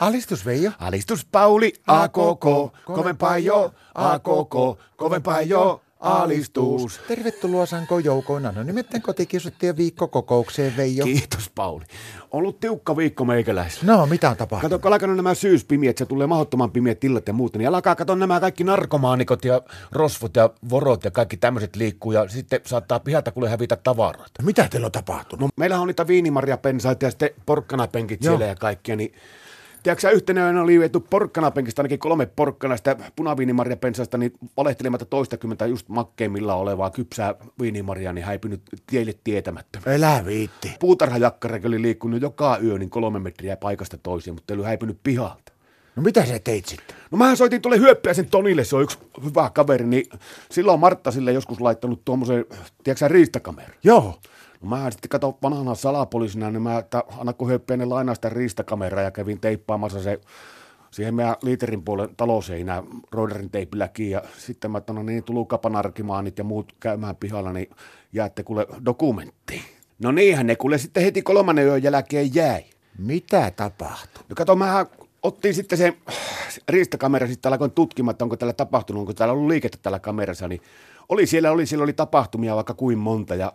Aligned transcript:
Alistus 0.00 0.46
Veijo. 0.46 0.70
Alistus 0.78 1.26
Pauli, 1.32 1.72
AKK, 1.86 2.44
kovempaa 2.84 3.38
jo, 3.38 3.74
AKK, 3.94 4.54
kovempaa 4.96 5.40
jo, 5.40 5.80
alistus. 6.00 7.00
Tervetuloa 7.08 7.66
Sanko 7.66 7.98
joukoina. 7.98 8.52
No 8.52 8.62
nimittäin 8.62 9.02
kotikiusattiin 9.02 9.76
viikkokokoukseen 9.76 10.76
Veijo. 10.76 11.04
Kiitos 11.04 11.50
Pauli. 11.54 11.84
Ollut 12.30 12.60
tiukka 12.60 12.96
viikko 12.96 13.24
meikäläis. 13.24 13.82
No, 13.82 14.06
mitä 14.06 14.30
on 14.30 14.36
tapahtunut? 14.36 14.70
Kato, 14.70 14.82
kun 14.82 14.92
alkanut 14.92 15.16
nämä 15.16 15.34
syyspimiet, 15.34 15.98
se 15.98 16.06
tulee 16.06 16.26
mahdottoman 16.26 16.70
pimiet 16.70 17.04
illat 17.04 17.26
ja 17.26 17.32
muuta, 17.32 17.58
niin 17.58 17.68
alkaa 17.68 17.94
kato 17.94 18.14
nämä 18.14 18.40
kaikki 18.40 18.64
narkomaanikot 18.64 19.44
ja 19.44 19.62
rosvot 19.92 20.36
ja 20.36 20.50
vorot 20.70 21.04
ja 21.04 21.10
kaikki 21.10 21.36
tämmöiset 21.36 21.76
liikkuu 21.76 22.12
ja 22.12 22.28
sitten 22.28 22.60
saattaa 22.66 23.00
pihalta 23.00 23.32
kuule 23.32 23.48
hävitä 23.48 23.76
tavaroita. 23.76 24.42
No, 24.42 24.46
mitä 24.46 24.68
teillä 24.70 24.86
on 24.86 24.92
tapahtunut? 24.92 25.40
No, 25.40 25.48
meillähän 25.56 25.82
on 25.82 25.88
niitä 25.88 26.06
viinimarjapensaita 26.06 27.04
ja 27.04 27.10
sitten 27.10 27.30
porkkanapenkit 27.46 28.24
Joo. 28.24 28.32
siellä 28.32 28.46
ja 28.46 28.54
kaikkia, 28.54 28.96
niin 28.96 29.14
Tiedätkö 29.82 30.10
yhtenä 30.10 30.62
oli 30.62 30.78
viety 30.78 31.00
porkkanapenkistä 31.00 31.82
ainakin 31.82 31.98
kolme 31.98 32.26
porkkana 32.26 32.76
sitä 32.76 32.96
punaviinimarjapensaista, 33.16 34.18
niin 34.18 34.32
valehtelematta 34.56 35.04
toistakymmentä 35.04 35.66
just 35.66 35.88
makkeimmilla 35.88 36.54
olevaa 36.54 36.90
kypsää 36.90 37.34
viinimarjaa, 37.60 38.12
niin 38.12 38.24
häipynyt 38.24 38.62
tielle 38.86 39.14
tietämättä. 39.24 39.80
Elä 39.86 40.22
viitti. 40.26 40.72
Puutarhajakkarakin 40.80 41.68
oli 41.68 41.82
liikkunut 41.82 42.22
joka 42.22 42.58
yö 42.62 42.78
niin 42.78 42.90
kolme 42.90 43.18
metriä 43.18 43.56
paikasta 43.56 43.98
toiseen, 44.02 44.34
mutta 44.34 44.52
ei 44.52 44.54
ollut 44.54 44.66
häipynyt 44.66 44.98
pihalta. 45.02 45.52
No 45.96 46.02
mitä 46.02 46.26
sä 46.26 46.38
teit 46.38 46.66
sitten? 46.66 46.96
No 47.10 47.18
mähän 47.18 47.36
soitin 47.36 47.62
tuolle 47.62 47.78
hyöppiäisen 47.78 48.26
Tonille, 48.26 48.64
se 48.64 48.76
on 48.76 48.82
yksi 48.82 48.98
hyvä 49.24 49.50
kaveri, 49.54 49.86
niin 49.86 50.06
silloin 50.50 50.80
Martta 50.80 51.10
sille 51.10 51.32
joskus 51.32 51.60
laittanut 51.60 52.04
tuommoisen, 52.04 52.44
tiedätkö 52.84 52.98
sä, 52.98 53.08
riistakameran. 53.08 53.76
Joo. 53.84 54.18
No 54.62 54.68
mä 54.68 54.90
sitten 54.90 55.08
kato 55.08 55.38
vanhana 55.42 55.74
salapoliisina, 55.74 56.50
niin 56.50 56.62
mä, 56.62 56.78
että 56.78 57.04
anna 57.18 57.32
kun 57.32 57.50
höppiäinen 57.50 57.90
lainaa 57.90 58.14
sitä 58.14 58.28
riistakameraa 58.28 59.04
ja 59.04 59.10
kävin 59.10 59.40
teippaamassa 59.40 60.02
se 60.02 60.20
siihen 60.90 61.14
meidän 61.14 61.36
liiterin 61.42 61.82
puolen 61.82 62.08
taloseinään 62.16 62.84
roiderin 63.10 63.50
teipillä 63.50 63.88
kiinni. 63.88 64.12
Ja 64.12 64.22
sitten 64.38 64.70
mä, 64.70 64.78
että 64.78 64.92
no 64.92 65.02
niin, 65.02 65.24
tulukapanarkimaanit 65.24 66.38
ja 66.38 66.44
muut 66.44 66.74
käymään 66.80 67.16
pihalla, 67.16 67.52
niin 67.52 67.70
jäätte 68.12 68.42
kuule 68.42 68.66
dokumenttiin. 68.84 69.62
No 69.98 70.12
niinhän 70.12 70.46
ne 70.46 70.56
kuule 70.56 70.78
sitten 70.78 71.02
heti 71.02 71.22
kolmannen 71.22 71.66
yön 71.66 71.82
jälkeen 71.82 72.34
jäi. 72.34 72.64
Mitä 72.98 73.52
tapahtui? 73.56 74.24
No 74.28 74.34
kato, 74.34 74.56
mä 74.56 74.86
ottiin 75.22 75.54
sitten 75.54 75.78
se 75.78 75.96
riistakamera, 76.68 77.26
sitten 77.26 77.52
alkoin 77.52 77.70
tutkimaan, 77.70 78.12
että 78.12 78.24
onko 78.24 78.36
täällä 78.36 78.52
tapahtunut, 78.52 79.00
onko 79.00 79.12
täällä 79.12 79.32
ollut 79.32 79.48
liikettä 79.48 79.78
täällä 79.82 79.98
kamerassa, 79.98 80.48
niin 80.48 80.60
oli 81.08 81.26
siellä, 81.26 81.50
oli, 81.50 81.66
siellä 81.66 81.82
oli 81.82 81.92
tapahtumia 81.92 82.56
vaikka 82.56 82.74
kuin 82.74 82.98
monta, 82.98 83.34
ja 83.34 83.52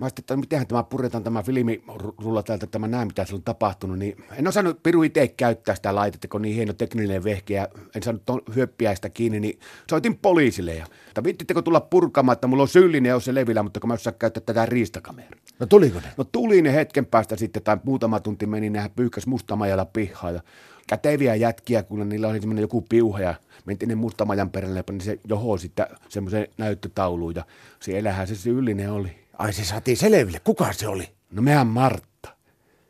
mä 0.00 0.08
sitten, 0.08 0.22
että 0.22 0.36
mitenhän 0.36 0.66
tämä 0.66 0.82
puretaan 0.82 1.24
tämä 1.24 1.42
filmirulla 1.42 2.42
täältä, 2.42 2.64
että 2.64 2.78
mä 2.78 2.88
näen, 2.88 3.06
mitä 3.06 3.24
siellä 3.24 3.38
on 3.38 3.42
tapahtunut, 3.42 3.98
niin 3.98 4.24
en 4.36 4.48
osannut 4.48 4.82
Piru 4.82 5.02
itse 5.02 5.28
käyttää 5.28 5.74
sitä 5.74 5.94
laitetta, 5.94 6.28
kun 6.28 6.38
on 6.38 6.42
niin 6.42 6.54
hieno 6.54 6.72
tekninen 6.72 7.24
vehke, 7.24 7.54
ja 7.54 7.68
en 7.94 8.02
saanut 8.02 8.22
ton 8.26 8.42
hyöppiäistä 8.54 9.08
kiinni, 9.08 9.40
niin 9.40 9.60
soitin 9.90 10.18
poliisille, 10.18 10.74
ja 10.74 10.86
että 11.08 11.24
viittittekö 11.24 11.62
tulla 11.62 11.80
purkamaan, 11.80 12.32
että 12.32 12.46
mulla 12.46 12.62
on 12.62 12.68
syyllinen, 12.68 13.10
jos 13.10 13.24
se 13.24 13.34
levillä, 13.34 13.62
mutta 13.62 13.80
kun 13.80 13.88
mä 13.88 13.94
en 13.94 14.00
osaa 14.00 14.12
käyttää 14.12 14.42
tätä 14.46 14.66
riistakameraa. 14.66 15.40
No 15.58 15.66
tuliko 15.66 16.00
ne? 16.00 16.06
No 16.16 16.24
tuli 16.24 16.62
ne 16.62 16.74
hetken 16.74 17.06
päästä 17.06 17.36
sitten, 17.36 17.62
tai 17.62 17.76
muutama 17.84 18.20
tunti 18.20 18.46
meni, 18.46 18.70
nehän 18.70 18.90
pyyhkäs 18.96 19.26
mustamajalla 19.26 19.84
pihaa 19.84 20.30
ja 20.30 20.40
käteviä 20.88 21.34
jätkiä, 21.34 21.82
kun 21.82 22.08
niillä 22.08 22.28
oli 22.28 22.40
semmoinen 22.40 22.62
joku 22.62 22.82
piuha 22.88 23.20
ja 23.20 23.34
mentiin 23.64 23.88
ne 23.88 23.94
mustamajan 23.94 24.50
perälle 24.50 24.78
ja 24.78 24.84
pani 24.84 25.00
se 25.00 25.18
johon 25.28 25.58
sitten 25.58 25.86
semmoiseen 26.08 26.48
näyttötauluun 26.58 27.34
ja 27.34 27.44
siellähän 27.80 28.26
se 28.26 28.34
syyllinen 28.34 28.92
oli. 28.92 29.20
Ai 29.40 29.52
se 29.52 29.64
saatiin 29.64 29.96
selville. 29.96 30.40
Kuka 30.44 30.72
se 30.72 30.88
oli? 30.88 31.08
No 31.30 31.42
mehän 31.42 31.66
Martta. 31.66 32.28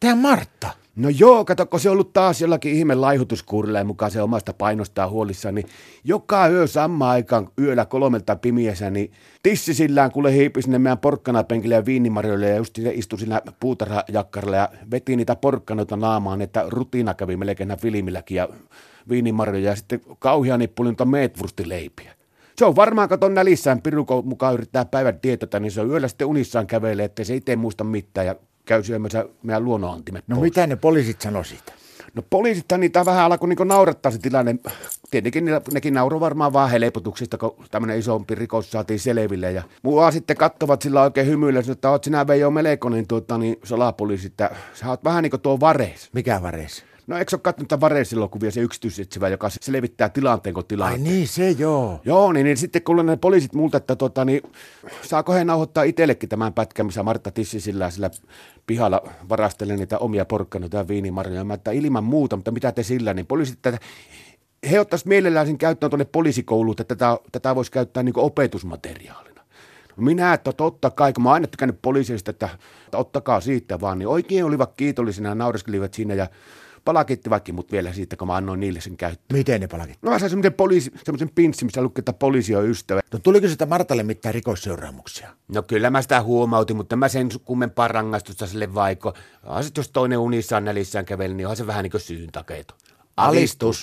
Tää 0.00 0.14
Martta. 0.14 0.70
No 0.96 1.08
joo, 1.08 1.44
kato, 1.44 1.66
kun 1.66 1.80
se 1.80 1.88
on 1.88 1.92
ollut 1.92 2.12
taas 2.12 2.40
jollakin 2.40 2.72
ihme 2.72 2.94
laihutuskuurilla 2.94 3.78
ja 3.78 3.84
mukaan 3.84 4.10
se 4.10 4.22
omasta 4.22 4.52
painostaa 4.52 5.08
huolissaan, 5.08 5.54
niin 5.54 5.66
joka 6.04 6.48
yö 6.48 6.66
samaan 6.66 7.10
aikaan 7.10 7.48
yöllä 7.60 7.84
kolmelta 7.84 8.36
pimiässä, 8.36 8.90
niin 8.90 9.12
tissisillään 9.42 10.12
kuule 10.12 10.32
hiipi 10.32 10.62
sinne 10.62 10.78
meidän 10.78 10.98
porkkanapenkille 10.98 11.74
ja 11.74 11.86
viinimarjoille 11.86 12.48
ja 12.48 12.56
just 12.56 12.76
se 12.76 12.92
istui 12.94 13.18
siinä 13.18 13.42
puutarhajakkarilla 13.60 14.56
ja 14.56 14.68
veti 14.90 15.16
niitä 15.16 15.36
porkkanoita 15.36 15.96
naamaan, 15.96 16.42
että 16.42 16.64
rutiina 16.66 17.14
kävi 17.14 17.36
melkein 17.36 17.76
filmilläkin 17.78 18.36
ja 18.36 18.48
viinimarjoja 19.08 19.70
ja 19.70 19.76
sitten 19.76 20.00
kauhea 20.18 20.58
nippuli 20.58 20.88
noita 20.88 21.04
meetwurstileipiä. 21.04 22.17
Se 22.58 22.64
on 22.64 22.76
varmaan, 22.76 23.08
katon 23.08 23.34
nälissään 23.34 23.82
Piruko 23.82 24.22
mukaan 24.22 24.54
yrittää 24.54 24.84
päivän 24.84 25.20
tietota, 25.20 25.60
niin 25.60 25.72
se 25.72 25.80
on 25.80 25.90
yöllä 25.90 26.08
sitten 26.08 26.26
unissaan 26.26 26.66
kävelee, 26.66 27.04
ettei 27.04 27.24
se 27.24 27.34
itse 27.34 27.56
muista 27.56 27.84
mitään 27.84 28.26
ja 28.26 28.34
käy 28.64 28.82
syömässä 28.82 29.24
meidän 29.42 29.64
luonnonantimet 29.64 30.24
No 30.28 30.36
pois. 30.36 30.42
mitä 30.50 30.66
ne 30.66 30.76
poliisit 30.76 31.20
sanoi 31.20 31.44
siitä? 31.44 31.72
No 32.14 32.22
poliisithan 32.30 32.80
niitä 32.80 33.04
vähän 33.04 33.24
alkoi 33.24 33.48
niin 33.48 33.68
naurattaa 33.68 34.12
se 34.12 34.18
tilanne. 34.18 34.56
Tietenkin 35.10 35.44
niillä- 35.44 35.60
nekin 35.72 35.94
nauroi 35.94 36.20
varmaan 36.20 36.52
vaan 36.52 36.70
helpotuksista, 36.70 37.38
kun 37.38 37.56
tämmöinen 37.70 37.98
isompi 37.98 38.34
rikos 38.34 38.70
saatiin 38.70 39.00
selville. 39.00 39.52
Ja 39.52 39.62
mua 39.82 40.10
sitten 40.10 40.36
kattovat 40.36 40.82
sillä 40.82 41.02
oikein 41.02 41.26
hymyillä, 41.26 41.62
että 41.72 41.90
oot 41.90 42.04
sinä 42.04 42.26
Veijo 42.26 42.50
Melekonen 42.50 43.06
tuota, 43.06 43.38
niin 43.38 43.56
salapoliisi, 43.64 44.26
että 44.26 44.50
sä 44.74 44.88
oot 44.90 45.04
vähän 45.04 45.22
niin 45.22 45.30
kuin 45.30 45.40
tuo 45.40 45.60
varees. 45.60 46.08
Mikä 46.12 46.42
varees? 46.42 46.84
No 47.08 47.18
eikö 47.18 47.36
ole 47.36 47.40
katsonut 47.40 47.68
tätä 47.68 47.80
vareesilokuvia, 47.80 48.50
se 48.50 48.60
yksityisetsivä, 48.60 49.28
joka 49.28 49.48
selvittää 49.60 50.08
tilanteen 50.08 50.54
kuin 50.54 50.64
Ai 50.64 50.68
tilanteen? 50.68 51.02
niin, 51.04 51.28
se 51.28 51.50
joo. 51.50 52.00
Joo, 52.04 52.32
niin, 52.32 52.44
niin 52.44 52.56
sitten 52.56 52.82
kun 52.82 53.06
ne 53.06 53.16
poliisit 53.16 53.52
multa, 53.52 53.76
että 53.76 53.96
tota, 53.96 54.24
niin, 54.24 54.42
saako 55.02 55.32
he 55.32 55.44
nauhoittaa 55.44 55.84
itsellekin 55.84 56.28
tämän 56.28 56.52
pätkän, 56.52 56.86
missä 56.86 57.02
Martta 57.02 57.30
Tissisillä 57.30 57.90
sillä 57.90 58.10
pihalla 58.66 59.02
varastelee 59.28 59.76
niitä 59.76 59.98
omia 59.98 60.24
porkkanoita 60.24 60.76
ja 60.76 60.88
viinimarjoja. 60.88 61.44
Mä 61.44 61.54
että 61.54 61.70
ilman 61.70 62.04
muuta, 62.04 62.36
mutta 62.36 62.50
mitä 62.50 62.72
te 62.72 62.82
sillä, 62.82 63.14
niin 63.14 63.26
poliisit 63.26 63.58
tätä, 63.62 63.78
he 64.70 64.80
ottaisivat 64.80 65.08
mielellään 65.08 65.46
sen 65.46 65.58
käyttöön 65.58 65.90
tuonne 65.90 66.04
poliisikouluun, 66.04 66.76
että 66.80 66.94
tätä, 66.94 67.18
tätä 67.32 67.54
voisi 67.54 67.72
käyttää 67.72 68.02
niin 68.02 68.18
opetusmateriaalina. 68.18 69.42
Minä, 69.96 70.34
että 70.34 70.52
totta 70.52 70.90
kai, 70.90 71.12
kun 71.12 71.22
mä 71.22 71.32
aina 71.32 71.46
tykännyt 71.46 71.78
poliisista, 71.82 72.30
että, 72.30 72.48
että 72.84 72.98
ottakaa 72.98 73.40
siitä 73.40 73.80
vaan, 73.80 73.98
niin 73.98 74.08
oikein 74.08 74.44
olivat 74.44 74.72
kiitollisina 74.76 75.28
ja 75.28 75.34
naureskelivat 75.34 75.94
siinä 75.94 76.14
ja 76.14 76.26
palakittivatkin 76.88 77.54
mut 77.54 77.72
vielä 77.72 77.92
siitä, 77.92 78.16
kun 78.16 78.28
mä 78.28 78.36
annoin 78.36 78.60
niille 78.60 78.80
sen 78.80 78.96
käyttöön. 78.96 79.38
Miten 79.38 79.60
ne 79.60 79.68
palakit? 79.68 79.98
No 80.02 80.10
mä 80.10 80.18
sain 80.18 80.30
semmoisen, 80.30 80.54
poliisi, 80.54 80.90
semmoisen 81.04 81.30
pinssin, 81.34 81.66
missä 81.66 81.82
lukee, 81.82 82.00
että 82.00 82.12
poliisi 82.12 82.56
on 82.56 82.68
ystävä. 82.68 83.00
No 83.12 83.18
tuliko 83.18 83.48
sitä 83.48 83.66
Martalle 83.66 84.02
mitään 84.02 84.34
rikosseuraamuksia? 84.34 85.28
No 85.48 85.62
kyllä 85.62 85.90
mä 85.90 86.02
sitä 86.02 86.22
huomautin, 86.22 86.76
mutta 86.76 86.96
mä 86.96 87.08
sen 87.08 87.28
kummempaa 87.44 87.88
rangaistusta 87.88 88.46
sille 88.46 88.74
vaiko. 88.74 89.14
Ja 89.46 89.62
sit 89.62 89.76
jos 89.76 89.90
toinen 89.90 90.18
unissaan 90.18 90.64
nälissään 90.64 91.04
käveli, 91.04 91.34
niin 91.34 91.46
onhan 91.46 91.56
se 91.56 91.66
vähän 91.66 91.82
niin 91.82 91.90
kuin 91.90 92.00
syyn 92.00 92.32
takeeto. 92.32 92.74
Alistus. 93.16 93.76